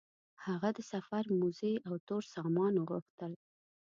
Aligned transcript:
هغه 0.45 0.69
د 0.77 0.79
سفر 0.91 1.23
موزې 1.39 1.73
او 1.87 1.93
تور 2.07 2.23
سامان 2.33 2.73
وغوښتل. 2.77 3.31